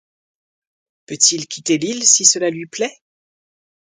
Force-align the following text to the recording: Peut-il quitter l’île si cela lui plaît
Peut-il 1.05 1.45
quitter 1.45 1.77
l’île 1.77 2.03
si 2.05 2.25
cela 2.25 2.49
lui 2.49 2.65
plaît 2.65 3.03